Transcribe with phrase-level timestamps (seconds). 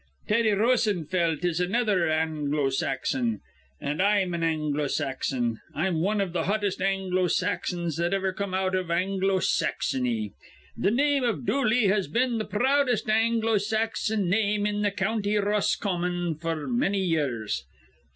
[0.27, 3.39] Teddy Rosenfelt is another Anglo Saxon.
[3.79, 5.61] An' I'm an Anglo Saxon.
[5.75, 10.33] I'm wan iv th' hottest Anglo Saxons that iver come out iv Anglo Saxony.
[10.75, 16.33] Th' name iv Dooley has been th' proudest Anglo Saxon name in th' County Roscommon
[16.33, 17.63] f'r many years.